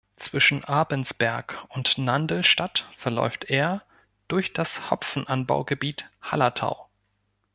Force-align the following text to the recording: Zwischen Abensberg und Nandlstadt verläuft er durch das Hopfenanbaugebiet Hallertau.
Zwischen 0.15 0.65
Abensberg 0.65 1.63
und 1.69 1.99
Nandlstadt 1.99 2.89
verläuft 2.97 3.43
er 3.45 3.83
durch 4.29 4.51
das 4.51 4.89
Hopfenanbaugebiet 4.89 6.09
Hallertau. 6.23 6.87